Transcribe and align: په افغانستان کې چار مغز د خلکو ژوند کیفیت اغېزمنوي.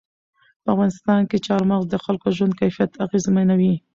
په 0.63 0.67
افغانستان 0.73 1.19
کې 1.29 1.37
چار 1.47 1.61
مغز 1.69 1.85
د 1.89 1.95
خلکو 2.05 2.27
ژوند 2.37 2.53
کیفیت 2.61 2.91
اغېزمنوي. 3.05 3.73